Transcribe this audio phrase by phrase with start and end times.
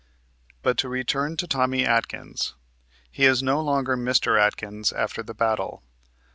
[0.63, 2.55] But to return to Tommy Atkins.
[3.11, 4.41] He is no longer Mr.
[4.41, 5.83] Atkins after the battle.